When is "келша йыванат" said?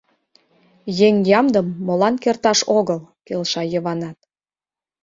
3.27-4.17